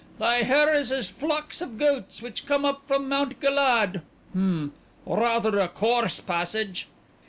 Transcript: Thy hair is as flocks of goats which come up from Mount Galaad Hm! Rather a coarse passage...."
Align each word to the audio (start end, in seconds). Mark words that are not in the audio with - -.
Thy 0.17 0.41
hair 0.41 0.73
is 0.73 0.91
as 0.91 1.07
flocks 1.07 1.61
of 1.61 1.77
goats 1.77 2.23
which 2.23 2.47
come 2.47 2.65
up 2.65 2.81
from 2.87 3.07
Mount 3.07 3.39
Galaad 3.39 4.01
Hm! 4.33 4.73
Rather 5.05 5.59
a 5.59 5.67
coarse 5.67 6.19
passage...." 6.19 6.87